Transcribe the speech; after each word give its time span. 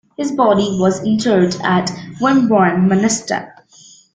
His 0.17 0.31
body 0.31 0.79
was 0.79 1.03
interred 1.05 1.55
at 1.63 1.91
Wimborne 2.19 2.87
Minster. 2.87 3.53